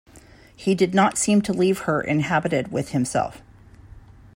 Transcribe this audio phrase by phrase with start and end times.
[0.55, 3.43] He did not seem to leave her inhabited with himself.